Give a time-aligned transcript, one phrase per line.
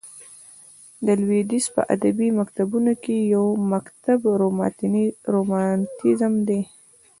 [1.05, 4.19] د لوېدیځ په ادبي مکتبونو کښي یو مکتب
[5.33, 6.61] رومانتیزم دئ.